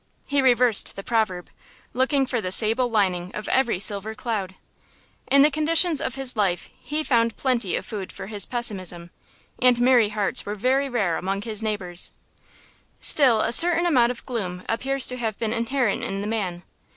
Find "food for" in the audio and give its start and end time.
7.85-8.25